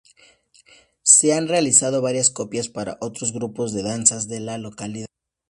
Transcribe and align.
Se 1.03 1.31
han 1.31 1.47
realizado 1.47 2.01
varias 2.01 2.31
copias 2.31 2.69
para 2.69 2.97
otros 3.01 3.33
grupos 3.33 3.71
de 3.71 3.83
danzas 3.83 4.27
de 4.27 4.39
la 4.39 4.57
localidad. 4.57 5.05